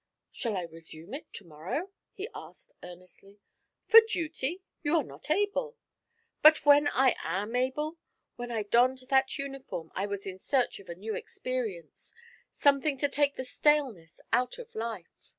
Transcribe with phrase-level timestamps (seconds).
[0.31, 3.37] 'Shall I resume it to morrow?' he asked earnestly.
[3.85, 4.63] 'For duty?
[4.81, 5.77] You are not able.'
[6.41, 7.99] 'But when I am able?
[8.35, 12.15] When I donned that uniform I was in search of a new experience;
[12.51, 15.29] something to take the staleness out of life.